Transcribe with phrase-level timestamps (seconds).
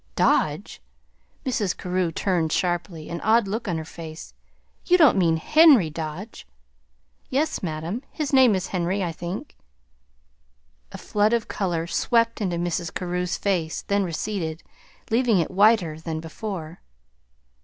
[0.15, 0.81] "Dodge!"
[1.45, 1.77] Mrs.
[1.77, 4.33] Carew turned sharply, an odd look on her face.
[4.87, 6.47] "You don't mean Henry Dodge?"
[7.29, 8.01] "Yes, madam.
[8.09, 9.55] His name is Henry, I think."
[10.91, 12.91] A flood of color swept into Mrs.
[12.91, 14.63] Carew's face, then receded,
[15.11, 16.81] leaving it whiter than before.